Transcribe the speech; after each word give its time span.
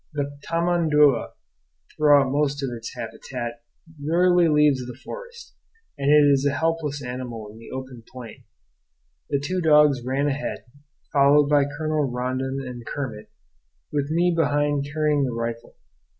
The 0.13 0.39
tamandua 0.49 1.33
throughout 1.95 2.31
most 2.31 2.63
of 2.63 2.71
its 2.75 2.91
habitat 2.95 3.61
rarely 4.03 4.47
leaves 4.47 4.79
the 4.79 4.97
forest, 5.05 5.53
and 5.95 6.09
it 6.11 6.27
is 6.27 6.43
a 6.43 6.55
helpless 6.55 7.03
animal 7.05 7.51
in 7.51 7.59
the 7.59 7.69
open 7.69 8.01
plain. 8.11 8.45
The 9.29 9.39
two 9.39 9.61
dogs 9.61 10.03
ran 10.03 10.25
ahead, 10.27 10.65
followed 11.13 11.49
by 11.49 11.65
Colonel 11.77 12.09
Rondon 12.09 12.65
and 12.67 12.83
Kermit, 12.83 13.29
with 13.91 14.09
me 14.09 14.33
behind 14.35 14.87
carrying 14.91 15.23
the 15.23 15.33
rifle. 15.33 15.75